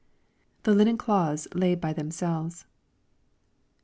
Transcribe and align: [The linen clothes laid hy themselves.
[The 0.63 0.73
linen 0.73 0.97
clothes 0.97 1.47
laid 1.53 1.83
hy 1.83 1.93
themselves. 1.93 2.65